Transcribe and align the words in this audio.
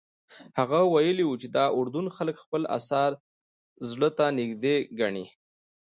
هغه 0.59 0.79
ویلي 0.93 1.23
وو 1.27 1.39
چې 1.41 1.47
د 1.55 1.57
اردن 1.77 2.05
خلک 2.17 2.35
خپل 2.43 2.61
اثار 2.77 3.11
زړه 3.89 4.09
ته 4.17 4.25
نږدې 4.39 4.75
ګڼي. 4.99 5.25